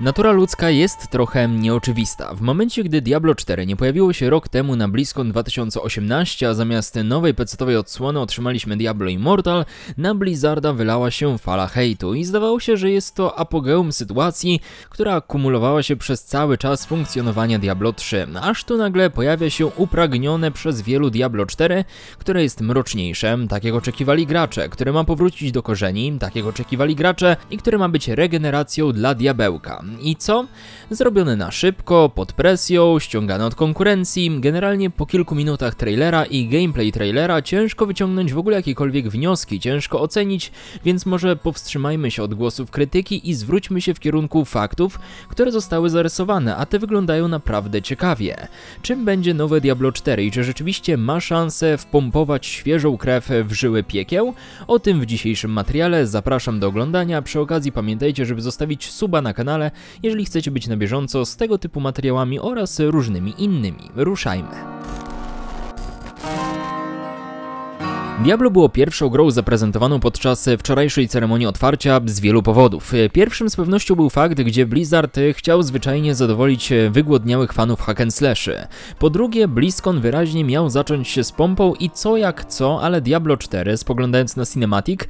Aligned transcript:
Natura 0.00 0.32
ludzka 0.32 0.70
jest 0.70 1.10
trochę 1.10 1.48
nieoczywista. 1.48 2.34
W 2.34 2.40
momencie, 2.40 2.84
gdy 2.84 3.02
Diablo 3.02 3.34
4 3.34 3.66
nie 3.66 3.76
pojawiło 3.76 4.12
się 4.12 4.30
rok 4.30 4.48
temu 4.48 4.76
na 4.76 4.88
BlizzCon 4.88 5.30
2018, 5.30 6.48
a 6.48 6.54
zamiast 6.54 6.98
nowej 7.04 7.34
pecetowej 7.34 7.76
odsłony 7.76 8.20
otrzymaliśmy 8.20 8.76
Diablo 8.76 9.08
Immortal, 9.08 9.64
na 9.96 10.14
Blizzarda 10.14 10.72
wylała 10.72 11.10
się 11.10 11.38
fala 11.38 11.66
hejtu 11.66 12.14
i 12.14 12.24
zdawało 12.24 12.60
się, 12.60 12.76
że 12.76 12.90
jest 12.90 13.14
to 13.14 13.38
apogeum 13.38 13.92
sytuacji, 13.92 14.60
która 14.90 15.20
kumulowała 15.20 15.82
się 15.82 15.96
przez 15.96 16.24
cały 16.24 16.58
czas 16.58 16.86
funkcjonowania 16.86 17.58
Diablo 17.58 17.92
3. 17.92 18.26
Aż 18.42 18.64
tu 18.64 18.76
nagle 18.76 19.10
pojawia 19.10 19.50
się 19.50 19.66
upragnione 19.66 20.50
przez 20.50 20.82
wielu 20.82 21.10
Diablo 21.10 21.46
4, 21.46 21.84
które 22.18 22.42
jest 22.42 22.60
mroczniejsze, 22.60 23.38
tak 23.48 23.64
jak 23.64 23.74
oczekiwali 23.74 24.26
gracze, 24.26 24.68
które 24.68 24.92
ma 24.92 25.04
powrócić 25.04 25.52
do 25.52 25.62
korzeni, 25.62 26.18
tak 26.20 26.36
jak 26.36 26.46
oczekiwali 26.46 26.96
gracze 26.96 27.36
i 27.50 27.58
które 27.58 27.78
ma 27.78 27.88
być 27.88 28.08
regeneracją 28.08 28.92
dla 28.92 29.14
diabełka. 29.14 29.83
I 30.00 30.16
co? 30.16 30.46
Zrobione 30.90 31.36
na 31.36 31.50
szybko, 31.50 32.10
pod 32.14 32.32
presją, 32.32 32.98
ściągane 32.98 33.46
od 33.46 33.54
konkurencji. 33.54 34.40
Generalnie 34.40 34.90
po 34.90 35.06
kilku 35.06 35.34
minutach 35.34 35.74
trailera 35.74 36.24
i 36.24 36.48
gameplay 36.48 36.92
trailera 36.92 37.42
ciężko 37.42 37.86
wyciągnąć 37.86 38.32
w 38.32 38.38
ogóle 38.38 38.56
jakiekolwiek 38.56 39.08
wnioski, 39.08 39.60
ciężko 39.60 40.00
ocenić, 40.00 40.52
więc 40.84 41.06
może 41.06 41.36
powstrzymajmy 41.36 42.10
się 42.10 42.22
od 42.22 42.34
głosów 42.34 42.70
krytyki 42.70 43.30
i 43.30 43.34
zwróćmy 43.34 43.80
się 43.80 43.94
w 43.94 44.00
kierunku 44.00 44.44
faktów, 44.44 44.98
które 45.28 45.52
zostały 45.52 45.90
zarysowane, 45.90 46.56
a 46.56 46.66
te 46.66 46.78
wyglądają 46.78 47.28
naprawdę 47.28 47.82
ciekawie. 47.82 48.48
Czym 48.82 49.04
będzie 49.04 49.34
nowe 49.34 49.60
Diablo 49.60 49.92
4 49.92 50.24
i 50.24 50.30
czy 50.30 50.44
rzeczywiście 50.44 50.96
ma 50.96 51.20
szansę 51.20 51.78
wpompować 51.78 52.46
świeżą 52.46 52.96
krew 52.96 53.28
w 53.44 53.52
żyły 53.52 53.82
piekieł? 53.82 54.34
O 54.66 54.78
tym 54.78 55.00
w 55.00 55.06
dzisiejszym 55.06 55.50
materiale 55.50 56.06
zapraszam 56.06 56.60
do 56.60 56.66
oglądania. 56.66 57.22
Przy 57.22 57.40
okazji 57.40 57.72
pamiętajcie, 57.72 58.26
żeby 58.26 58.40
zostawić 58.40 58.90
suba 58.90 59.22
na 59.22 59.34
kanale, 59.34 59.70
jeżeli 60.02 60.24
chcecie 60.24 60.50
być 60.50 60.66
na 60.68 60.76
bieżąco 60.76 61.26
z 61.26 61.36
tego 61.36 61.58
typu 61.58 61.80
materiałami 61.80 62.40
oraz 62.40 62.80
różnymi 62.80 63.34
innymi. 63.38 63.90
Ruszajmy. 63.94 64.73
Diablo 68.24 68.50
było 68.50 68.68
pierwszą 68.68 69.08
grą 69.08 69.30
zaprezentowaną 69.30 70.00
podczas 70.00 70.48
wczorajszej 70.58 71.08
ceremonii 71.08 71.46
otwarcia 71.46 72.00
z 72.06 72.20
wielu 72.20 72.42
powodów. 72.42 72.92
Pierwszym 73.12 73.50
z 73.50 73.56
pewnością 73.56 73.94
był 73.94 74.10
fakt, 74.10 74.40
gdzie 74.40 74.66
Blizzard 74.66 75.18
chciał 75.32 75.62
zwyczajnie 75.62 76.14
zadowolić 76.14 76.72
wygłodniałych 76.90 77.52
fanów 77.52 77.80
hack 77.80 78.00
and 78.00 78.14
slashy. 78.14 78.66
Po 78.98 79.10
drugie, 79.10 79.48
BlizzCon 79.48 80.00
wyraźnie 80.00 80.44
miał 80.44 80.70
zacząć 80.70 81.08
się 81.08 81.24
z 81.24 81.32
pompą 81.32 81.74
i 81.74 81.90
co 81.90 82.16
jak 82.16 82.44
co, 82.44 82.82
ale 82.82 83.00
Diablo 83.00 83.36
4, 83.36 83.76
spoglądając 83.76 84.36
na 84.36 84.46
cinematic, 84.46 85.00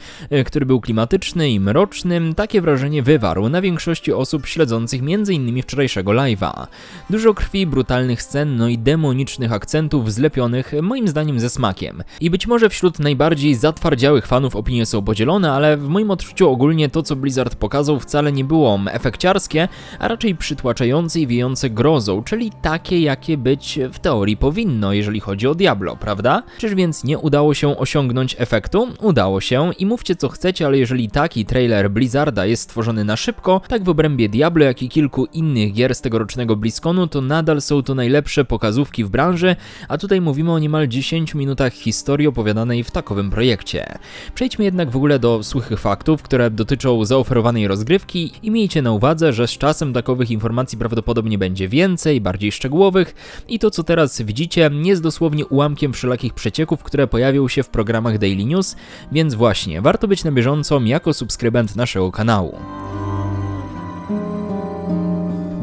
który 0.47 0.67
był 0.67 0.81
klimatyczny 0.81 1.51
i 1.51 1.61
mroczny, 1.61 2.35
takie 2.37 2.61
wrażenie 2.61 3.03
wywarł 3.03 3.48
na 3.48 3.61
większości 3.61 4.12
osób 4.12 4.47
śledzących 4.47 5.01
m.in. 5.03 5.62
wczorajszego 5.62 6.11
live'a. 6.11 6.67
Dużo 7.11 7.35
krwi, 7.35 7.67
brutalnych 7.67 8.23
scen, 8.23 8.57
no 8.57 8.69
i 8.69 8.79
demonicznych 8.79 9.53
akcentów 9.53 10.12
zlepionych 10.12 10.73
moim 10.83 11.09
zdaniem 11.09 11.41
ze 11.41 11.51
smakiem. 11.51 12.03
I 12.20 12.31
być 12.31 12.47
może 12.47 12.69
wśród 12.69 13.04
najbardziej 13.05 13.55
zatwardziałych 13.55 14.27
fanów 14.27 14.57
opinie 14.57 14.87
są 14.87 15.03
podzielone, 15.03 15.53
ale 15.53 15.77
w 15.77 15.89
moim 15.89 16.11
odczuciu 16.11 16.51
ogólnie 16.51 16.89
to, 16.89 17.03
co 17.03 17.17
Blizzard 17.17 17.55
pokazał, 17.55 18.01
wcale 18.01 18.33
nie 18.33 18.45
było 18.45 18.81
efekciarskie, 18.91 19.69
a 19.99 20.09
raczej 20.09 20.35
przytłaczające 20.35 21.21
i 21.21 21.27
wiejące 21.27 21.71
grozą, 21.71 22.23
czyli 22.23 22.53
takie, 22.63 23.01
jakie 23.01 23.37
być 23.37 23.79
w 23.93 23.99
teorii 23.99 24.37
powinno, 24.37 24.93
jeżeli 24.93 25.21
chodzi 25.21 25.47
o 25.47 25.55
Diablo, 25.55 25.97
prawda? 25.97 26.43
Czyż 26.59 26.75
więc 26.75 27.05
nie 27.05 27.19
udało 27.19 27.55
się 27.55 27.79
osiągnąć 27.79 28.37
efektu? 28.39 28.89
Udało 29.01 29.41
się 29.41 29.71
i 29.79 29.87
mówcie 29.87 30.17
co 30.17 30.29
chcecie, 30.29 30.67
ale 30.67 30.79
jeżeli 30.79 31.11
taki 31.11 31.45
trailer 31.47 31.91
Blizzarda 31.91 32.47
jest 32.47 32.63
stworzony 32.63 33.05
na 33.05 33.17
szybko, 33.17 33.61
tak 33.69 33.85
w 33.85 33.89
obrębie 33.89 34.29
Diablo, 34.29 34.65
jak 34.65 34.83
i 34.83 34.89
kilku 34.89 35.25
innych 35.25 35.73
gier 35.73 35.95
z 35.95 36.01
tegorocznego 36.01 36.57
BlizzConu, 36.57 37.07
to 37.07 37.21
nadal 37.21 37.61
są 37.61 37.83
to 37.83 37.95
najlepsze 37.95 38.45
pokazówki 38.45 39.05
w 39.05 39.11
branży, 39.11 39.57
a 39.89 39.99
tutaj 39.99 40.21
mówimy 40.21 40.53
o 40.53 40.59
niemal 40.59 40.89
10 40.89 41.35
minutach 41.35 41.73
historii 41.73 42.27
opowiadanej 42.27 42.83
w 42.84 42.90
takowym 42.90 43.30
projekcie. 43.30 43.98
Przejdźmy 44.34 44.64
jednak 44.64 44.90
w 44.90 44.96
ogóle 44.96 45.18
do 45.18 45.42
suchych 45.42 45.80
faktów, 45.80 46.22
które 46.22 46.50
dotyczą 46.50 47.05
zaoferowanej 47.05 47.68
rozgrywki 47.68 48.33
i 48.42 48.50
miejcie 48.50 48.83
na 48.83 48.92
uwadze, 48.92 49.33
że 49.33 49.48
z 49.48 49.50
czasem 49.50 49.92
takowych 49.92 50.30
informacji 50.30 50.78
prawdopodobnie 50.78 51.39
będzie 51.39 51.68
więcej, 51.68 52.20
bardziej 52.20 52.52
szczegółowych 52.52 53.14
i 53.48 53.58
to 53.58 53.70
co 53.70 53.84
teraz 53.84 54.22
widzicie 54.22 54.70
jest 54.72 55.02
dosłownie 55.02 55.46
ułamkiem 55.46 55.92
wszelakich 55.92 56.34
przecieków, 56.34 56.83
które 56.83 57.06
pojawią 57.06 57.48
się 57.48 57.62
w 57.62 57.68
programach 57.68 58.18
Daily 58.18 58.45
News, 58.45 58.77
więc 59.12 59.34
właśnie 59.34 59.83
warto 59.83 60.08
być 60.08 60.24
na 60.24 60.33
bieżąco 60.33 60.80
jako 60.80 61.14
subskrybent 61.14 61.77
naszego 61.77 62.12
kanału. 62.12 62.58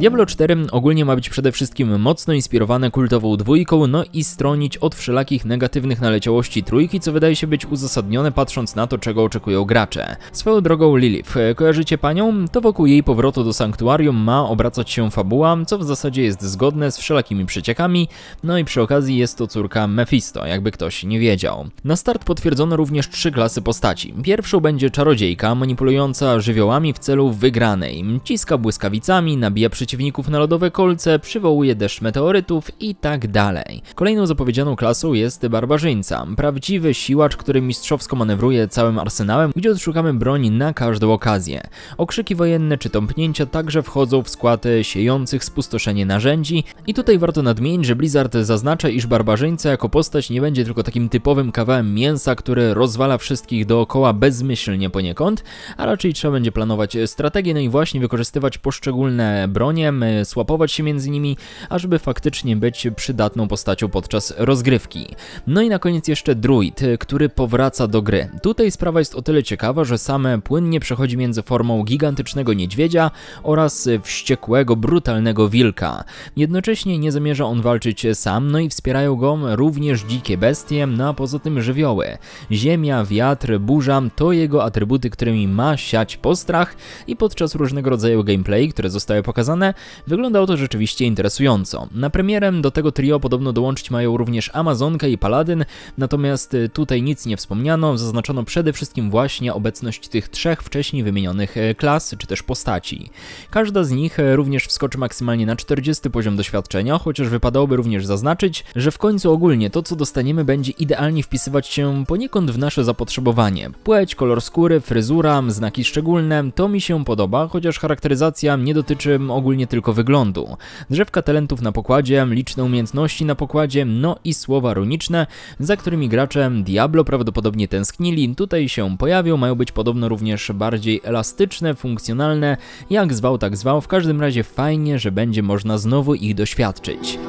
Diablo 0.01 0.25
4 0.25 0.57
ogólnie 0.71 1.05
ma 1.05 1.15
być 1.15 1.29
przede 1.29 1.51
wszystkim 1.51 1.99
mocno 1.99 2.33
inspirowane 2.33 2.91
kultową 2.91 3.37
dwójką, 3.37 3.87
no 3.87 4.03
i 4.13 4.23
stronić 4.23 4.77
od 4.77 4.95
wszelakich 4.95 5.45
negatywnych 5.45 6.01
naleciałości 6.01 6.63
trójki, 6.63 6.99
co 6.99 7.11
wydaje 7.11 7.35
się 7.35 7.47
być 7.47 7.65
uzasadnione 7.65 8.31
patrząc 8.31 8.75
na 8.75 8.87
to, 8.87 8.97
czego 8.97 9.23
oczekują 9.23 9.65
gracze. 9.65 10.15
Swoją 10.31 10.61
drogą 10.61 10.95
Lilith, 10.95 11.35
kojarzycie 11.55 11.97
panią? 11.97 12.47
To 12.47 12.61
wokół 12.61 12.85
jej 12.85 13.03
powrotu 13.03 13.43
do 13.43 13.53
sanktuarium 13.53 14.15
ma 14.15 14.49
obracać 14.49 14.91
się 14.91 15.11
fabuła, 15.11 15.57
co 15.67 15.77
w 15.77 15.83
zasadzie 15.83 16.23
jest 16.23 16.41
zgodne 16.41 16.91
z 16.91 16.97
wszelakimi 16.97 17.45
przeciekami, 17.45 18.07
no 18.43 18.57
i 18.57 18.65
przy 18.65 18.81
okazji 18.81 19.17
jest 19.17 19.37
to 19.37 19.47
córka 19.47 19.87
Mephisto, 19.87 20.47
jakby 20.47 20.71
ktoś 20.71 21.03
nie 21.03 21.19
wiedział. 21.19 21.69
Na 21.83 21.95
start 21.95 22.23
potwierdzono 22.23 22.75
również 22.75 23.09
trzy 23.09 23.31
klasy 23.31 23.61
postaci. 23.61 24.13
Pierwszą 24.23 24.59
będzie 24.59 24.89
czarodziejka, 24.89 25.55
manipulująca 25.55 26.39
żywiołami 26.39 26.93
w 26.93 26.99
celu 26.99 27.31
wygranej. 27.31 28.19
Ciska 28.23 28.57
błyskawicami, 28.57 29.37
nabija 29.37 29.69
przeciwników 29.69 29.90
przeciwników 29.91 30.29
na 30.29 30.39
lodowe 30.39 30.71
kolce, 30.71 31.19
przywołuje 31.19 31.75
deszcz 31.75 32.01
meteorytów 32.01 32.71
i 32.79 32.95
tak 32.95 33.27
dalej. 33.27 33.81
Kolejną 33.95 34.25
zapowiedzianą 34.25 34.75
klasą 34.75 35.13
jest 35.13 35.47
barbarzyńca, 35.47 36.27
prawdziwy 36.35 36.93
siłacz, 36.93 37.37
który 37.37 37.61
mistrzowsko 37.61 38.15
manewruje 38.15 38.67
całym 38.67 38.99
arsenałem, 38.99 39.51
gdzie 39.55 39.71
odszukamy 39.71 40.13
broń 40.13 40.49
na 40.49 40.73
każdą 40.73 41.13
okazję. 41.13 41.61
Okrzyki 41.97 42.35
wojenne 42.35 42.77
czy 42.77 42.89
tąpnięcia 42.89 43.45
także 43.45 43.83
wchodzą 43.83 44.23
w 44.23 44.29
skład 44.29 44.63
siejących 44.81 45.43
spustoszenie 45.43 46.05
narzędzi 46.05 46.63
i 46.87 46.93
tutaj 46.93 47.17
warto 47.17 47.41
nadmienić, 47.41 47.85
że 47.85 47.95
Blizzard 47.95 48.33
zaznacza, 48.35 48.89
iż 48.89 49.07
barbarzyńca 49.07 49.69
jako 49.69 49.89
postać 49.89 50.29
nie 50.29 50.41
będzie 50.41 50.65
tylko 50.65 50.83
takim 50.83 51.09
typowym 51.09 51.51
kawałem 51.51 51.93
mięsa, 51.93 52.35
który 52.35 52.73
rozwala 52.73 53.17
wszystkich 53.17 53.65
dookoła 53.65 54.13
bezmyślnie 54.13 54.89
poniekąd, 54.89 55.43
a 55.77 55.85
raczej 55.85 56.13
trzeba 56.13 56.31
będzie 56.31 56.51
planować 56.51 56.97
strategię, 57.05 57.53
no 57.53 57.59
i 57.59 57.69
właśnie 57.69 57.99
wykorzystywać 57.99 58.57
poszczególne 58.57 59.47
bronie 59.47 59.80
słapować 60.23 60.71
się 60.71 60.83
między 60.83 61.09
nimi, 61.09 61.37
ażeby 61.69 61.99
faktycznie 61.99 62.55
być 62.55 62.87
przydatną 62.95 63.47
postacią 63.47 63.89
podczas 63.89 64.33
rozgrywki. 64.37 65.07
No 65.47 65.61
i 65.61 65.69
na 65.69 65.79
koniec 65.79 66.07
jeszcze 66.07 66.35
druid, 66.35 66.81
który 66.99 67.29
powraca 67.29 67.87
do 67.87 68.01
gry. 68.01 68.29
Tutaj 68.41 68.71
sprawa 68.71 68.99
jest 68.99 69.15
o 69.15 69.21
tyle 69.21 69.43
ciekawa, 69.43 69.83
że 69.83 69.97
same 69.97 70.41
płynnie 70.41 70.79
przechodzi 70.79 71.17
między 71.17 71.41
formą 71.41 71.83
gigantycznego 71.83 72.53
niedźwiedzia 72.53 73.11
oraz 73.43 73.89
wściekłego, 74.03 74.75
brutalnego 74.75 75.49
wilka. 75.49 76.03
Jednocześnie 76.37 76.97
nie 76.97 77.11
zamierza 77.11 77.45
on 77.45 77.61
walczyć 77.61 78.05
sam, 78.13 78.51
no 78.51 78.59
i 78.59 78.69
wspierają 78.69 79.15
go 79.15 79.55
również 79.55 80.01
dzikie 80.01 80.37
bestie, 80.37 80.87
no 80.87 81.09
a 81.09 81.13
poza 81.13 81.39
tym 81.39 81.61
żywioły. 81.61 82.17
Ziemia, 82.51 83.05
wiatr, 83.05 83.59
burza 83.59 84.01
to 84.15 84.31
jego 84.31 84.63
atrybuty, 84.63 85.09
którymi 85.09 85.47
ma 85.47 85.77
siać 85.77 86.17
postrach 86.17 86.75
i 87.07 87.15
podczas 87.15 87.55
różnego 87.55 87.89
rodzaju 87.89 88.23
gameplay, 88.23 88.69
które 88.69 88.89
zostały 88.89 89.23
pokazane, 89.23 89.70
wyglądało 90.07 90.47
to 90.47 90.57
rzeczywiście 90.57 91.05
interesująco. 91.05 91.87
Na 91.91 92.09
premierę 92.09 92.51
do 92.51 92.71
tego 92.71 92.91
trio 92.91 93.19
podobno 93.19 93.53
dołączyć 93.53 93.91
mają 93.91 94.17
również 94.17 94.51
Amazonka 94.53 95.07
i 95.07 95.17
Paladyn, 95.17 95.65
natomiast 95.97 96.53
y, 96.53 96.69
tutaj 96.69 97.01
nic 97.01 97.25
nie 97.25 97.37
wspomniano, 97.37 97.97
zaznaczono 97.97 98.43
przede 98.43 98.73
wszystkim 98.73 99.09
właśnie 99.09 99.53
obecność 99.53 100.07
tych 100.07 100.29
trzech 100.29 100.63
wcześniej 100.63 101.03
wymienionych 101.03 101.57
y, 101.57 101.75
klas 101.75 102.15
czy 102.17 102.27
też 102.27 102.43
postaci. 102.43 103.09
Każda 103.49 103.83
z 103.83 103.91
nich 103.91 104.19
y, 104.19 104.35
również 104.35 104.65
wskoczy 104.65 104.97
maksymalnie 104.97 105.45
na 105.45 105.55
40 105.55 106.09
poziom 106.09 106.35
doświadczenia, 106.35 106.97
chociaż 106.97 107.29
wypadałoby 107.29 107.75
również 107.75 108.05
zaznaczyć, 108.05 108.65
że 108.75 108.91
w 108.91 108.97
końcu 108.97 109.31
ogólnie 109.31 109.69
to 109.69 109.83
co 109.83 109.95
dostaniemy 109.95 110.45
będzie 110.45 110.71
idealnie 110.71 111.23
wpisywać 111.23 111.67
się 111.67 112.03
poniekąd 112.07 112.51
w 112.51 112.57
nasze 112.57 112.83
zapotrzebowanie. 112.83 113.69
Płeć, 113.83 114.15
kolor 114.15 114.41
skóry, 114.41 114.79
fryzura, 114.79 115.43
znaki 115.47 115.83
szczególne, 115.83 116.51
to 116.55 116.69
mi 116.69 116.81
się 116.81 117.05
podoba, 117.05 117.47
chociaż 117.47 117.79
charakteryzacja 117.79 118.55
nie 118.55 118.73
dotyczy 118.73 119.19
ogólnie 119.29 119.50
nie 119.57 119.67
tylko 119.67 119.93
wyglądu. 119.93 120.57
Drzewka 120.89 121.21
talentów 121.21 121.61
na 121.61 121.71
pokładzie, 121.71 122.27
liczne 122.29 122.63
umiejętności 122.63 123.25
na 123.25 123.35
pokładzie, 123.35 123.85
no 123.85 124.15
i 124.23 124.33
słowa 124.33 124.73
runiczne, 124.73 125.27
za 125.59 125.77
którymi 125.77 126.09
gracze 126.09 126.51
Diablo 126.63 127.03
prawdopodobnie 127.03 127.67
tęsknili, 127.67 128.35
tutaj 128.35 128.69
się 128.69 128.97
pojawią, 128.97 129.37
mają 129.37 129.55
być 129.55 129.71
podobno 129.71 130.09
również 130.09 130.51
bardziej 130.53 131.01
elastyczne, 131.03 131.75
funkcjonalne, 131.75 132.57
jak 132.89 133.13
zwał 133.13 133.37
tak 133.37 133.57
zwał, 133.57 133.81
w 133.81 133.87
każdym 133.87 134.21
razie 134.21 134.43
fajnie, 134.43 134.99
że 134.99 135.11
będzie 135.11 135.43
można 135.43 135.77
znowu 135.77 136.15
ich 136.15 136.35
doświadczyć. 136.35 137.19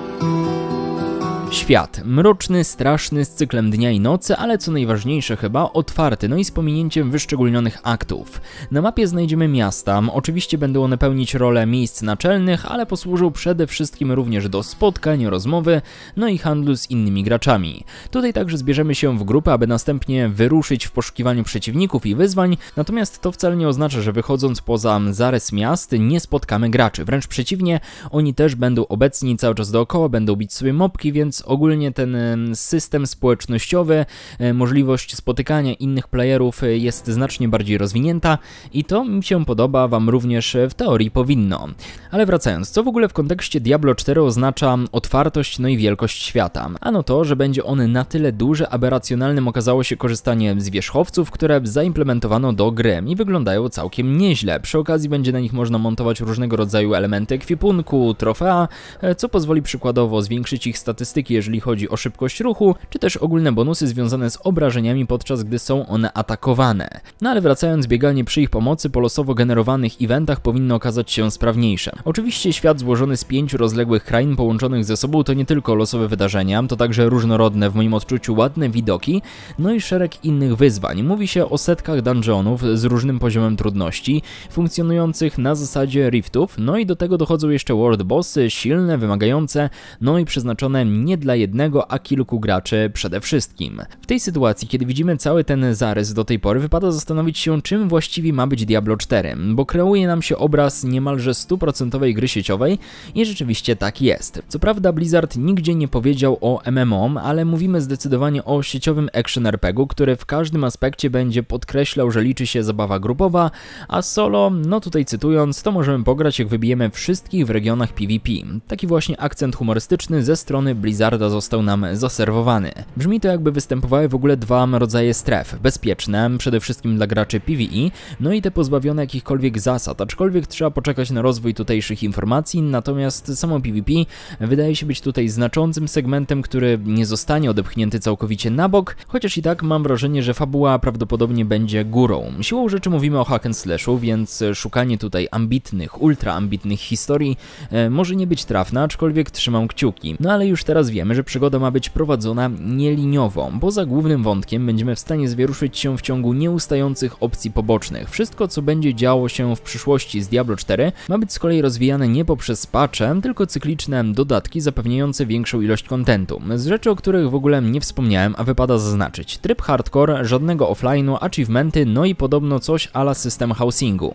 Świat. 1.52 2.00
Mroczny, 2.04 2.64
straszny, 2.64 3.25
z 3.25 3.28
cyklem 3.28 3.70
dnia 3.70 3.90
i 3.90 4.00
nocy, 4.00 4.37
ale 4.37 4.58
co 4.58 4.72
najważniejsze 4.72 5.37
chyba, 5.37 5.72
otwarty, 5.72 6.28
no 6.28 6.37
i 6.37 6.44
z 6.44 6.50
pominięciem 6.50 7.10
wyszczególnionych 7.10 7.78
aktów. 7.82 8.40
Na 8.70 8.82
mapie 8.82 9.08
znajdziemy 9.08 9.49
miasta, 9.49 10.02
oczywiście 10.12 10.58
będą 10.58 10.84
one 10.84 10.99
pełnić 10.99 11.34
rolę 11.34 11.66
miejsc 11.66 12.02
naczelnych, 12.02 12.66
ale 12.66 12.87
posłużą 12.87 13.32
przede 13.32 13.66
wszystkim 13.66 14.12
również 14.12 14.49
do 14.49 14.62
spotkań, 14.62 15.26
rozmowy, 15.26 15.82
no 16.16 16.28
i 16.28 16.38
handlu 16.38 16.76
z 16.76 16.90
innymi 16.90 17.25
graczami. 17.25 17.84
Tutaj 18.10 18.32
także 18.32 18.58
zbierzemy 18.58 18.94
się 18.94 19.19
w 19.19 19.25
grupę, 19.25 19.52
aby 19.52 19.66
następnie 19.66 20.28
wyruszyć 20.28 20.87
w 20.87 20.90
poszukiwaniu 20.90 21.44
przeciwników 21.44 22.06
i 22.06 22.14
wyzwań, 22.14 22.56
natomiast 22.76 23.20
to 23.20 23.32
wcale 23.32 23.56
nie 23.56 23.69
oznacza, 23.69 24.00
że 24.00 24.12
wychodząc 24.12 24.60
poza 24.60 25.00
zarys 25.10 25.52
miast 25.52 25.93
nie 25.98 26.20
spotkamy 26.20 26.70
graczy. 26.70 27.05
Wręcz 27.05 27.26
przeciwnie, 27.26 27.81
oni 28.10 28.34
też 28.34 28.55
będą 28.55 28.87
obecni 28.87 29.37
cały 29.37 29.55
czas 29.55 29.70
dookoła, 29.70 30.08
będą 30.08 30.37
bić 30.37 30.52
sobie 30.52 30.72
mopki, 30.72 31.12
więc 31.12 31.41
ogólnie 31.42 31.92
ten 31.92 32.16
system 32.54 33.06
społecznościowy, 33.06 34.06
e, 34.38 34.54
możliwość 34.54 35.16
spotykania 35.16 35.74
innych 35.74 36.08
playerów 36.08 36.62
e, 36.62 36.76
jest 36.76 37.06
znacznie 37.06 37.48
bardziej 37.48 37.78
rozwinięta 37.78 38.38
i 38.72 38.84
to 38.84 39.04
mi 39.04 39.24
się 39.24 39.44
podoba, 39.44 39.88
Wam 39.88 40.08
również 40.08 40.56
w 40.70 40.74
teorii 40.74 41.10
powinno. 41.10 41.68
Ale 42.10 42.26
wracając, 42.26 42.70
co 42.70 42.82
w 42.82 42.88
ogóle 42.88 43.08
w 43.08 43.12
kontekście 43.12 43.60
Diablo 43.60 43.94
4 43.94 44.22
oznacza 44.22 44.78
otwartość, 44.92 45.58
no 45.58 45.68
i 45.68 45.76
wielkość 45.76 46.22
świata? 46.22 46.70
Ano 46.80 47.02
to, 47.02 47.24
że 47.24 47.36
będzie 47.36 47.64
on 47.64 47.92
na 47.92 48.04
tyle 48.04 48.32
duży, 48.32 48.68
aby 48.68 48.90
racjonalnym 48.90 49.48
okazało 49.48 49.84
się 49.84 49.96
korzystanie 49.96 50.54
z 50.58 50.70
wierzchowców, 50.70 51.30
które 51.30 51.60
zaimplementowano 51.64 52.52
do 52.52 52.70
gry 52.70 53.02
i 53.06 53.16
wyglądają 53.16 53.68
całkiem 53.68 54.18
nieźle. 54.18 54.60
Przy 54.60 54.78
okazji 54.78 55.08
będzie 55.08 55.32
na 55.32 55.40
nich 55.40 55.52
można 55.52 55.78
montować 55.78 56.20
różnego 56.20 56.56
rodzaju 56.56 56.94
elementy 56.94 57.34
ekwipunku, 57.34 58.14
trofea, 58.14 58.68
e, 59.00 59.14
co 59.14 59.28
pozwoli 59.28 59.62
przykładowo 59.62 60.22
zwiększyć 60.22 60.66
ich 60.66 60.78
statystyki, 60.78 61.31
jeżeli 61.32 61.61
chodzi 61.61 61.88
o 61.88 61.96
szybkość 61.96 62.40
ruchu, 62.40 62.75
czy 62.90 62.99
też 62.99 63.17
ogólne 63.17 63.52
bonusy 63.52 63.87
związane 63.87 64.31
z 64.31 64.38
obrażeniami 64.44 65.06
podczas 65.06 65.43
gdy 65.43 65.58
są 65.58 65.87
one 65.87 66.12
atakowane. 66.12 67.00
No 67.20 67.31
ale 67.31 67.40
wracając, 67.40 67.87
bieganie 67.87 68.25
przy 68.25 68.43
ich 68.43 68.50
pomocy 68.50 68.90
po 68.90 69.00
losowo 69.00 69.34
generowanych 69.34 69.93
eventach 70.02 70.40
powinno 70.40 70.75
okazać 70.75 71.11
się 71.11 71.31
sprawniejsze. 71.31 71.93
Oczywiście 72.05 72.52
świat 72.52 72.81
złożony 72.81 73.17
z 73.17 73.25
pięciu 73.25 73.56
rozległych 73.56 74.05
krain 74.05 74.37
połączonych 74.37 74.84
ze 74.84 74.96
sobą 74.96 75.25
to 75.25 75.34
nie 75.34 75.46
tylko 75.46 75.75
losowe 75.75 76.08
wydarzenia, 76.08 76.62
to 76.62 76.76
także 76.76 77.08
różnorodne 77.08 77.70
w 77.70 77.75
moim 77.75 77.94
odczuciu 77.94 78.34
ładne 78.34 78.69
widoki, 78.69 79.23
no 79.58 79.73
i 79.73 79.81
szereg 79.81 80.25
innych 80.25 80.56
wyzwań. 80.56 81.02
Mówi 81.02 81.29
się 81.29 81.50
o 81.50 81.58
setkach 81.58 82.02
dungeonów 82.02 82.62
z 82.79 82.84
różnym 82.84 83.19
poziomem 83.19 83.56
trudności, 83.56 84.23
funkcjonujących 84.50 85.38
na 85.38 85.55
zasadzie 85.55 86.11
riftów, 86.11 86.55
no 86.58 86.79
i 86.79 86.87
do 86.87 86.96
tego 86.96 87.19
dochodzą 87.19 87.49
jeszcze 87.49 87.75
world 87.75 88.02
bossy, 88.02 88.50
silne, 88.50 88.99
wymagające, 88.99 89.70
no 90.00 90.19
i 90.19 90.25
przeznaczone 90.25 90.84
nie 90.84 91.17
dla 91.22 91.34
jednego, 91.34 91.92
a 91.92 91.98
kilku 91.98 92.40
graczy 92.40 92.90
przede 92.94 93.20
wszystkim. 93.20 93.82
W 94.00 94.06
tej 94.06 94.20
sytuacji, 94.20 94.69
kiedy 94.69 94.86
widzimy 94.86 95.16
cały 95.16 95.44
ten 95.44 95.74
zarys 95.74 96.12
do 96.12 96.24
tej 96.24 96.38
pory, 96.38 96.60
wypada 96.60 96.90
zastanowić 96.90 97.38
się, 97.38 97.62
czym 97.62 97.88
właściwie 97.88 98.32
ma 98.32 98.46
być 98.46 98.64
Diablo 98.64 98.96
4, 98.96 99.36
bo 99.50 99.66
kreuje 99.66 100.06
nam 100.06 100.22
się 100.22 100.36
obraz 100.36 100.84
niemalże 100.84 101.34
stuprocentowej 101.34 102.14
gry 102.14 102.28
sieciowej 102.28 102.78
i 103.14 103.24
rzeczywiście 103.24 103.76
tak 103.76 104.02
jest. 104.02 104.42
Co 104.48 104.58
prawda 104.58 104.92
Blizzard 104.92 105.36
nigdzie 105.36 105.74
nie 105.74 105.88
powiedział 105.88 106.38
o 106.40 106.60
MMO, 106.70 107.10
ale 107.22 107.44
mówimy 107.44 107.80
zdecydowanie 107.80 108.44
o 108.44 108.62
sieciowym 108.62 109.08
action 109.14 109.46
RPG, 109.46 109.86
który 109.88 110.16
w 110.16 110.26
każdym 110.26 110.64
aspekcie 110.64 111.10
będzie 111.10 111.42
podkreślał, 111.42 112.10
że 112.10 112.22
liczy 112.22 112.46
się 112.46 112.62
zabawa 112.62 112.98
grupowa, 113.00 113.50
a 113.88 114.02
solo, 114.02 114.50
no 114.50 114.80
tutaj 114.80 115.04
cytując, 115.04 115.62
to 115.62 115.72
możemy 115.72 116.04
pograć 116.04 116.38
jak 116.38 116.48
wybijemy 116.48 116.90
wszystkich 116.90 117.46
w 117.46 117.50
regionach 117.50 117.92
PvP. 117.92 118.30
Taki 118.69 118.86
właśnie 118.86 119.20
akcent 119.20 119.56
humorystyczny 119.56 120.22
ze 120.22 120.36
strony 120.36 120.74
Został 121.18 121.62
nam 121.62 121.86
zaserwowany. 121.92 122.72
Brzmi 122.96 123.20
to 123.20 123.28
jakby 123.28 123.52
występowały 123.52 124.08
w 124.08 124.14
ogóle 124.14 124.36
dwa 124.36 124.66
rodzaje 124.72 125.14
stref. 125.14 125.58
Bezpieczne, 125.62 126.30
przede 126.38 126.60
wszystkim 126.60 126.96
dla 126.96 127.06
graczy 127.06 127.40
PvE, 127.40 127.90
no 128.20 128.32
i 128.32 128.42
te 128.42 128.50
pozbawione 128.50 129.02
jakichkolwiek 129.02 129.60
zasad, 129.60 130.00
aczkolwiek 130.00 130.46
trzeba 130.46 130.70
poczekać 130.70 131.10
na 131.10 131.22
rozwój 131.22 131.54
tutejszych 131.54 132.02
informacji, 132.02 132.62
natomiast 132.62 133.38
samo 133.38 133.60
PvP 133.60 133.92
wydaje 134.40 134.76
się 134.76 134.86
być 134.86 135.00
tutaj 135.00 135.28
znaczącym 135.28 135.88
segmentem, 135.88 136.42
który 136.42 136.78
nie 136.84 137.06
zostanie 137.06 137.50
odepchnięty 137.50 138.00
całkowicie 138.00 138.50
na 138.50 138.68
bok, 138.68 138.96
chociaż 139.08 139.38
i 139.38 139.42
tak 139.42 139.62
mam 139.62 139.82
wrażenie, 139.82 140.22
że 140.22 140.34
fabuła 140.34 140.78
prawdopodobnie 140.78 141.44
będzie 141.44 141.84
górą. 141.84 142.32
Siłą 142.40 142.68
rzeczy 142.68 142.90
mówimy 142.90 143.20
o 143.20 143.24
hack 143.24 143.46
and 143.46 143.56
slashu, 143.56 143.98
więc 143.98 144.44
szukanie 144.54 144.98
tutaj 144.98 145.28
ambitnych, 145.30 146.02
ultra 146.02 146.34
ambitnych 146.34 146.80
historii 146.80 147.36
e, 147.70 147.90
może 147.90 148.16
nie 148.16 148.26
być 148.26 148.44
trafne, 148.44 148.82
aczkolwiek 148.82 149.30
trzymam 149.30 149.68
kciuki. 149.68 150.16
No 150.20 150.32
ale 150.32 150.46
już 150.46 150.64
teraz 150.64 150.90
wiemy, 150.92 151.14
że 151.14 151.24
przygoda 151.24 151.58
ma 151.58 151.70
być 151.70 151.90
prowadzona 151.90 152.50
nieliniowo. 152.60 153.52
Poza 153.60 153.84
głównym 153.84 154.22
wątkiem 154.22 154.66
będziemy 154.66 154.94
w 154.94 154.98
stanie 154.98 155.28
zwieruszyć 155.28 155.78
się 155.78 155.98
w 155.98 156.02
ciągu 156.02 156.32
nieustających 156.32 157.22
opcji 157.22 157.50
pobocznych. 157.50 158.10
Wszystko, 158.10 158.48
co 158.48 158.62
będzie 158.62 158.94
działo 158.94 159.28
się 159.28 159.56
w 159.56 159.60
przyszłości 159.60 160.22
z 160.22 160.28
Diablo 160.28 160.56
4 160.56 160.92
ma 161.08 161.18
być 161.18 161.32
z 161.32 161.38
kolei 161.38 161.62
rozwijane 161.62 162.08
nie 162.08 162.24
poprzez 162.24 162.66
patche, 162.66 163.20
tylko 163.22 163.46
cykliczne 163.46 164.04
dodatki 164.04 164.60
zapewniające 164.60 165.26
większą 165.26 165.60
ilość 165.60 165.82
kontentu. 165.82 166.42
Z 166.54 166.66
rzeczy, 166.66 166.90
o 166.90 166.96
których 166.96 167.30
w 167.30 167.34
ogóle 167.34 167.62
nie 167.62 167.80
wspomniałem, 167.80 168.34
a 168.38 168.44
wypada 168.44 168.78
zaznaczyć. 168.78 169.38
Tryb 169.38 169.62
hardcore, 169.62 170.24
żadnego 170.24 170.66
offline'u, 170.72 171.16
achievementy, 171.20 171.86
no 171.86 172.04
i 172.04 172.14
podobno 172.14 172.60
coś 172.60 172.88
ala 172.92 173.14
system 173.14 173.52
housingu. 173.52 174.14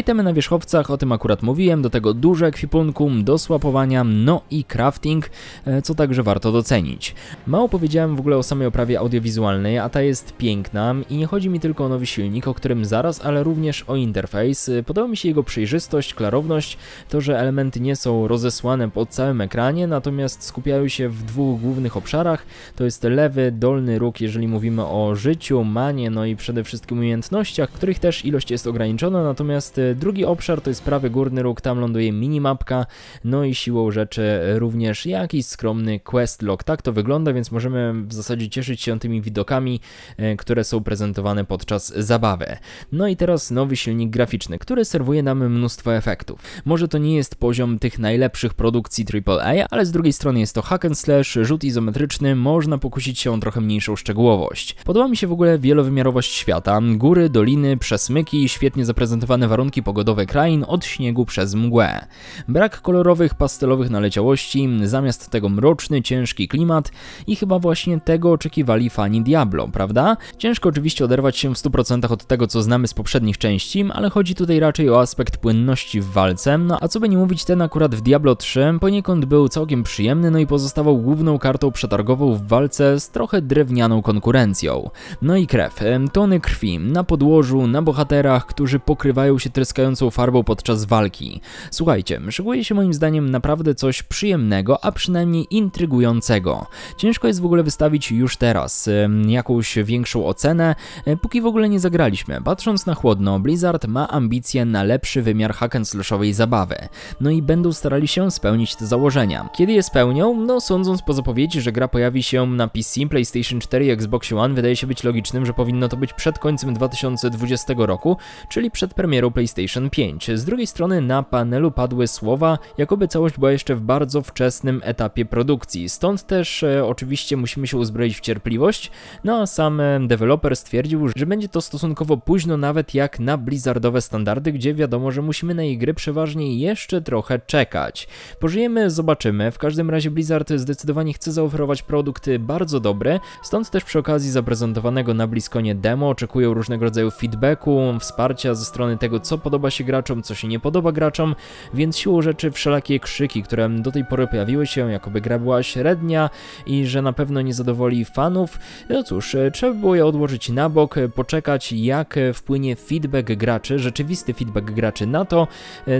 Itemy 0.00 0.22
na 0.22 0.32
wierzchowcach, 0.32 0.90
o 0.90 0.98
tym 0.98 1.12
akurat 1.12 1.42
mówiłem, 1.42 1.82
do 1.82 1.90
tego 1.90 2.14
duże 2.14 2.46
ekwipunku, 2.46 3.10
do 3.10 3.38
słapowania, 3.38 4.04
no 4.04 4.42
i 4.50 4.64
crafting, 4.64 5.30
e, 5.66 5.82
co 5.84 5.94
także 5.94 6.22
warto 6.22 6.52
docenić. 6.52 7.14
Mało 7.46 7.68
powiedziałem 7.68 8.16
w 8.16 8.20
ogóle 8.20 8.36
o 8.36 8.42
samej 8.42 8.66
oprawie 8.66 8.98
audiowizualnej, 8.98 9.78
a 9.78 9.88
ta 9.88 10.02
jest 10.02 10.36
piękna 10.36 10.94
i 11.10 11.16
nie 11.16 11.26
chodzi 11.26 11.50
mi 11.50 11.60
tylko 11.60 11.84
o 11.84 11.88
nowy 11.88 12.06
silnik, 12.06 12.48
o 12.48 12.54
którym 12.54 12.84
zaraz, 12.84 13.24
ale 13.24 13.42
również 13.42 13.84
o 13.86 13.96
interfejs. 13.96 14.70
Podoba 14.86 15.08
mi 15.08 15.16
się 15.16 15.28
jego 15.28 15.42
przejrzystość, 15.42 16.14
klarowność, 16.14 16.78
to, 17.08 17.20
że 17.20 17.38
elementy 17.38 17.80
nie 17.80 17.96
są 17.96 18.28
rozesłane 18.28 18.90
po 18.90 19.06
całym 19.06 19.40
ekranie, 19.40 19.86
natomiast 19.86 20.42
skupiają 20.42 20.88
się 20.88 21.08
w 21.08 21.22
dwóch 21.22 21.60
głównych 21.60 21.96
obszarach. 21.96 22.46
To 22.76 22.84
jest 22.84 23.02
lewy, 23.02 23.52
dolny 23.52 23.98
róg, 23.98 24.20
jeżeli 24.20 24.48
mówimy 24.48 24.86
o 24.86 25.14
życiu, 25.14 25.64
manie, 25.64 26.10
no 26.10 26.24
i 26.24 26.36
przede 26.36 26.64
wszystkim 26.64 26.98
umiejętnościach, 26.98 27.70
których 27.70 27.98
też 27.98 28.24
ilość 28.24 28.50
jest 28.50 28.66
ograniczona, 28.66 29.22
natomiast 29.22 29.78
e, 29.78 29.94
drugi 29.94 30.24
obszar 30.24 30.60
to 30.60 30.70
jest 30.70 30.82
prawy 30.82 31.10
górny 31.10 31.42
róg, 31.42 31.60
tam 31.60 31.80
ląduje 31.80 32.12
minimapka, 32.12 32.86
no 33.24 33.44
i 33.44 33.54
siłą 33.54 33.90
rzeczy 33.90 34.40
również 34.58 35.06
jakiś 35.06 35.46
skromny 35.46 35.73
quest 36.04 36.42
log. 36.42 36.64
Tak 36.64 36.82
to 36.82 36.92
wygląda, 36.92 37.32
więc 37.32 37.50
możemy 37.50 37.94
w 38.06 38.14
zasadzie 38.14 38.48
cieszyć 38.48 38.82
się 38.82 38.98
tymi 38.98 39.22
widokami, 39.22 39.80
e, 40.16 40.36
które 40.36 40.64
są 40.64 40.84
prezentowane 40.84 41.44
podczas 41.44 41.92
zabawy. 41.96 42.56
No 42.92 43.08
i 43.08 43.16
teraz 43.16 43.50
nowy 43.50 43.76
silnik 43.76 44.10
graficzny, 44.10 44.58
który 44.58 44.84
serwuje 44.84 45.22
nam 45.22 45.48
mnóstwo 45.48 45.94
efektów. 45.94 46.40
Może 46.64 46.88
to 46.88 46.98
nie 46.98 47.16
jest 47.16 47.36
poziom 47.36 47.78
tych 47.78 47.98
najlepszych 47.98 48.54
produkcji 48.54 49.04
AAA, 49.26 49.66
ale 49.70 49.86
z 49.86 49.90
drugiej 49.90 50.12
strony 50.12 50.40
jest 50.40 50.54
to 50.54 50.62
hack 50.62 50.84
and 50.84 50.98
slash, 50.98 51.38
rzut 51.42 51.64
izometryczny, 51.64 52.36
można 52.36 52.78
pokusić 52.78 53.18
się 53.18 53.32
o 53.32 53.38
trochę 53.38 53.60
mniejszą 53.60 53.96
szczegółowość. 53.96 54.76
Podoba 54.84 55.08
mi 55.08 55.16
się 55.16 55.26
w 55.26 55.32
ogóle 55.32 55.58
wielowymiarowość 55.58 56.32
świata, 56.32 56.80
góry, 56.96 57.28
doliny, 57.28 57.76
przesmyki, 57.76 58.48
świetnie 58.48 58.84
zaprezentowane 58.84 59.48
warunki 59.48 59.82
pogodowe 59.82 60.26
krain, 60.26 60.64
od 60.68 60.84
śniegu 60.84 61.24
przez 61.24 61.54
mgłę. 61.54 62.06
Brak 62.48 62.80
kolorowych, 62.80 63.34
pastelowych 63.34 63.90
naleciałości, 63.90 64.68
zamiast 64.84 65.30
tego 65.30 65.48
mroczny, 65.64 66.02
ciężki 66.02 66.48
klimat 66.48 66.90
i 67.26 67.36
chyba 67.36 67.58
właśnie 67.58 68.00
tego 68.00 68.32
oczekiwali 68.32 68.90
fani 68.90 69.22
Diablo, 69.22 69.68
prawda? 69.68 70.16
Ciężko 70.38 70.68
oczywiście 70.68 71.04
oderwać 71.04 71.36
się 71.36 71.54
w 71.54 71.58
100% 71.58 72.12
od 72.12 72.26
tego, 72.26 72.46
co 72.46 72.62
znamy 72.62 72.88
z 72.88 72.94
poprzednich 72.94 73.38
części, 73.38 73.84
ale 73.92 74.10
chodzi 74.10 74.34
tutaj 74.34 74.60
raczej 74.60 74.90
o 74.90 75.00
aspekt 75.00 75.36
płynności 75.36 76.00
w 76.00 76.06
walce, 76.06 76.58
no 76.58 76.78
a 76.80 76.88
co 76.88 77.00
by 77.00 77.08
nie 77.08 77.16
mówić, 77.16 77.44
ten 77.44 77.62
akurat 77.62 77.94
w 77.94 78.00
Diablo 78.00 78.36
3 78.36 78.78
poniekąd 78.80 79.24
był 79.24 79.48
całkiem 79.48 79.82
przyjemny, 79.82 80.30
no 80.30 80.38
i 80.38 80.46
pozostawał 80.46 80.98
główną 80.98 81.38
kartą 81.38 81.72
przetargową 81.72 82.34
w 82.34 82.46
walce 82.48 83.00
z 83.00 83.10
trochę 83.10 83.42
drewnianą 83.42 84.02
konkurencją. 84.02 84.90
No 85.22 85.36
i 85.36 85.46
krew, 85.46 85.80
tony 86.12 86.40
krwi, 86.40 86.78
na 86.78 87.04
podłożu, 87.04 87.66
na 87.66 87.82
bohaterach, 87.82 88.46
którzy 88.46 88.78
pokrywają 88.78 89.38
się 89.38 89.50
tryskającą 89.50 90.10
farbą 90.10 90.44
podczas 90.44 90.84
walki. 90.84 91.40
Słuchajcie, 91.70 92.20
szykuje 92.30 92.64
się 92.64 92.74
moim 92.74 92.94
zdaniem 92.94 93.30
naprawdę 93.30 93.74
coś 93.74 94.02
przyjemnego, 94.02 94.84
a 94.84 94.92
przynajmniej 94.92 95.46
intrygującego. 95.54 96.66
Ciężko 96.96 97.28
jest 97.28 97.40
w 97.40 97.44
ogóle 97.44 97.62
wystawić 97.62 98.12
już 98.12 98.36
teraz 98.36 98.88
jakąś 99.26 99.78
większą 99.84 100.26
ocenę, 100.26 100.74
e, 101.04 101.16
póki 101.16 101.40
w 101.40 101.46
ogóle 101.46 101.68
nie 101.68 101.80
zagraliśmy. 101.80 102.40
Patrząc 102.44 102.86
na 102.86 102.94
chłodno, 102.94 103.40
Blizzard 103.40 103.86
ma 103.86 104.08
ambicje 104.08 104.64
na 104.64 104.82
lepszy 104.82 105.22
wymiar 105.22 105.54
hack 105.54 105.76
and 105.76 105.88
slashowej 105.88 106.32
zabawy. 106.32 106.88
No 107.20 107.30
i 107.30 107.42
będą 107.42 107.72
starali 107.72 108.08
się 108.08 108.30
spełnić 108.30 108.76
te 108.76 108.86
założenia. 108.86 109.48
Kiedy 109.52 109.72
je 109.72 109.82
spełnią? 109.82 110.34
No 110.40 110.60
sądząc 110.60 111.02
po 111.02 111.12
zapowiedzi, 111.12 111.60
że 111.60 111.72
gra 111.72 111.88
pojawi 111.88 112.22
się 112.22 112.46
na 112.46 112.68
PC, 112.68 113.06
PlayStation 113.06 113.60
4 113.60 113.84
i 113.84 113.90
Xbox 113.90 114.32
One, 114.32 114.54
wydaje 114.54 114.76
się 114.76 114.86
być 114.86 115.04
logicznym, 115.04 115.46
że 115.46 115.52
powinno 115.52 115.88
to 115.88 115.96
być 115.96 116.12
przed 116.12 116.38
końcem 116.38 116.74
2020 116.74 117.74
roku, 117.76 118.16
czyli 118.48 118.70
przed 118.70 118.94
premierą 118.94 119.30
PlayStation 119.30 119.90
5. 119.90 120.30
Z 120.34 120.44
drugiej 120.44 120.66
strony 120.66 121.00
na 121.00 121.22
panelu 121.22 121.70
padły 121.70 122.06
słowa, 122.06 122.58
jakoby 122.78 123.08
całość 123.08 123.38
była 123.38 123.52
jeszcze 123.52 123.76
w 123.76 123.80
bardzo 123.80 124.22
wczesnym 124.22 124.80
etapie 124.84 125.24
produkcji 125.24 125.43
produkcji. 125.44 125.88
Stąd 125.88 126.26
też 126.26 126.62
e, 126.62 126.86
oczywiście 126.86 127.36
musimy 127.36 127.66
się 127.66 127.76
uzbroić 127.76 128.16
w 128.16 128.20
cierpliwość, 128.20 128.90
no 129.24 129.40
a 129.40 129.46
sam 129.46 129.80
e, 129.80 130.00
deweloper 130.06 130.56
stwierdził, 130.56 131.08
że 131.16 131.26
będzie 131.26 131.48
to 131.48 131.60
stosunkowo 131.60 132.16
późno 132.16 132.56
nawet 132.56 132.94
jak 132.94 133.20
na 133.20 133.38
blizzardowe 133.38 134.00
standardy, 134.00 134.52
gdzie 134.52 134.74
wiadomo, 134.74 135.10
że 135.10 135.22
musimy 135.22 135.54
na 135.54 135.62
jej 135.62 135.78
gry 135.78 135.94
przeważnie 135.94 136.58
jeszcze 136.58 137.02
trochę 137.02 137.38
czekać. 137.38 138.08
Pożyjemy, 138.40 138.90
zobaczymy. 138.90 139.50
W 139.50 139.58
każdym 139.58 139.90
razie 139.90 140.10
Blizzard 140.10 140.52
zdecydowanie 140.52 141.12
chce 141.12 141.32
zaoferować 141.32 141.82
produkty 141.82 142.38
bardzo 142.38 142.80
dobre, 142.80 143.20
stąd 143.42 143.70
też 143.70 143.84
przy 143.84 143.98
okazji 143.98 144.30
zaprezentowanego 144.30 145.14
na 145.14 145.26
Bliskonie 145.26 145.74
demo 145.74 146.08
oczekują 146.08 146.54
różnego 146.54 146.84
rodzaju 146.84 147.10
feedbacku, 147.10 147.80
wsparcia 148.00 148.54
ze 148.54 148.64
strony 148.64 148.98
tego, 148.98 149.20
co 149.20 149.38
podoba 149.38 149.70
się 149.70 149.84
graczom, 149.84 150.22
co 150.22 150.34
się 150.34 150.48
nie 150.48 150.60
podoba 150.60 150.92
graczom, 150.92 151.34
więc 151.74 151.98
siłą 151.98 152.22
rzeczy 152.22 152.50
wszelakie 152.50 153.00
krzyki, 153.00 153.42
które 153.42 153.68
do 153.68 153.92
tej 153.92 154.04
pory 154.04 154.26
pojawiły 154.26 154.66
się, 154.66 154.90
jakoby 154.90 155.20
gra 155.20 155.33
była 155.38 155.62
średnia 155.62 156.30
i 156.66 156.86
że 156.86 157.02
na 157.02 157.12
pewno 157.12 157.42
nie 157.42 157.54
zadowoli 157.54 158.04
fanów, 158.04 158.58
no 158.88 159.02
cóż, 159.02 159.36
trzeba 159.52 159.74
było 159.74 159.94
je 159.94 160.06
odłożyć 160.06 160.48
na 160.48 160.68
bok, 160.68 160.94
poczekać 161.14 161.72
jak 161.72 162.18
wpłynie 162.34 162.76
feedback 162.76 163.32
graczy, 163.32 163.78
rzeczywisty 163.78 164.34
feedback 164.34 164.70
graczy 164.70 165.06
na 165.06 165.24
to, 165.24 165.48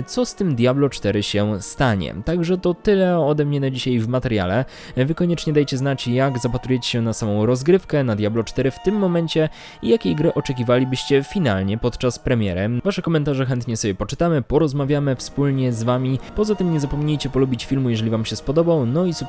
co 0.05 0.25
z 0.25 0.35
tym 0.35 0.55
Diablo 0.55 0.89
4 0.89 1.23
się 1.23 1.61
stanie. 1.61 2.15
Także 2.25 2.57
to 2.57 2.73
tyle 2.73 3.19
ode 3.19 3.45
mnie 3.45 3.59
na 3.59 3.69
dzisiaj 3.69 3.99
w 3.99 4.07
materiale. 4.07 4.65
Wy 4.97 5.15
koniecznie 5.15 5.53
dajcie 5.53 5.77
znać, 5.77 6.07
jak 6.07 6.39
zapatrujecie 6.39 6.89
się 6.89 7.01
na 7.01 7.13
samą 7.13 7.45
rozgrywkę 7.45 8.03
na 8.03 8.15
Diablo 8.15 8.43
4 8.43 8.71
w 8.71 8.79
tym 8.83 8.95
momencie 8.95 9.49
i 9.81 9.89
jakiej 9.89 10.15
gry 10.15 10.33
oczekiwalibyście 10.33 11.23
finalnie 11.23 11.77
podczas 11.77 12.19
premiery. 12.19 12.69
Wasze 12.83 13.01
komentarze 13.01 13.45
chętnie 13.45 13.77
sobie 13.77 13.95
poczytamy, 13.95 14.41
porozmawiamy 14.41 15.15
wspólnie 15.15 15.73
z 15.73 15.83
wami. 15.83 16.19
Poza 16.35 16.55
tym 16.55 16.73
nie 16.73 16.79
zapomnijcie 16.79 17.29
polubić 17.29 17.65
filmu, 17.65 17.89
jeżeli 17.89 18.09
wam 18.09 18.25
się 18.25 18.35
spodobał, 18.35 18.85
no 18.85 19.05
i 19.05 19.13
subskrybować 19.13 19.24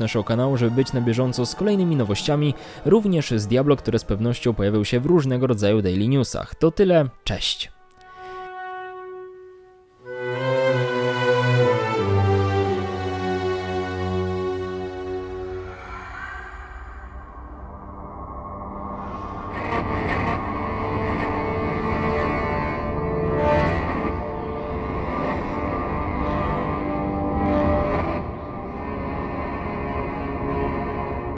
naszego 0.00 0.24
kanału, 0.24 0.56
żeby 0.56 0.76
być 0.76 0.92
na 0.92 1.00
bieżąco 1.00 1.46
z 1.46 1.54
kolejnymi 1.54 1.96
nowościami, 1.96 2.54
również 2.84 3.30
z 3.30 3.46
Diablo, 3.46 3.76
które 3.76 3.98
z 3.98 4.04
pewnością 4.04 4.54
pojawią 4.54 4.84
się 4.84 5.00
w 5.00 5.06
różnego 5.06 5.46
rodzaju 5.46 5.82
daily 5.82 6.08
newsach. 6.08 6.54
To 6.54 6.70
tyle, 6.70 7.08
cześć! 7.24 7.79